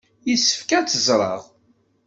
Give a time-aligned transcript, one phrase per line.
[0.29, 1.41] Yessefk ad tt-ẓreɣ.